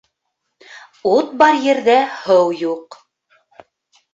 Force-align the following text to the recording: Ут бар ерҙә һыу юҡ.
Ут 1.17 1.35
бар 1.43 1.59
ерҙә 1.65 1.99
һыу 2.23 2.59
юҡ. 2.65 2.99